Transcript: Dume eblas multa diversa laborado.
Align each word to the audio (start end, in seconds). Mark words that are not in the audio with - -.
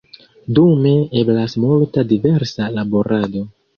Dume 0.59 0.93
eblas 1.21 1.55
multa 1.65 2.07
diversa 2.13 2.71
laborado. 2.79 3.45